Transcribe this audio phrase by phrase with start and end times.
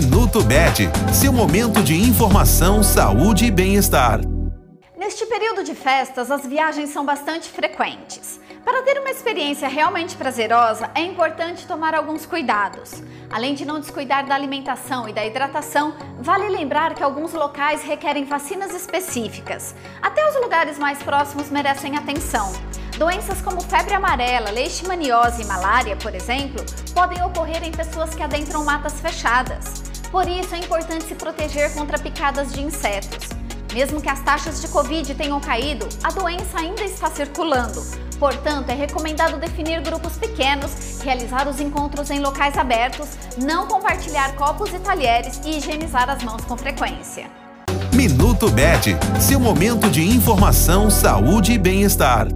[0.00, 4.20] Minuto Bet, seu momento de informação, saúde e bem-estar.
[4.96, 8.38] Neste período de festas, as viagens são bastante frequentes.
[8.64, 13.02] Para ter uma experiência realmente prazerosa, é importante tomar alguns cuidados.
[13.28, 18.24] Além de não descuidar da alimentação e da hidratação, vale lembrar que alguns locais requerem
[18.24, 19.74] vacinas específicas.
[20.00, 22.52] Até os lugares mais próximos merecem atenção.
[22.96, 28.64] Doenças como febre amarela, leishmaniose e malária, por exemplo, podem ocorrer em pessoas que adentram
[28.64, 29.87] matas fechadas.
[30.10, 33.28] Por isso, é importante se proteger contra picadas de insetos.
[33.74, 37.82] Mesmo que as taxas de Covid tenham caído, a doença ainda está circulando.
[38.18, 44.72] Portanto, é recomendado definir grupos pequenos, realizar os encontros em locais abertos, não compartilhar copos
[44.72, 47.26] e talheres e higienizar as mãos com frequência.
[47.92, 52.28] Minuto Bet, seu momento de informação, saúde e bem-estar.